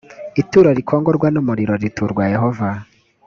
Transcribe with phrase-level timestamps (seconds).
[0.41, 2.69] ituro rikongorwa n umuriro riturwa yehova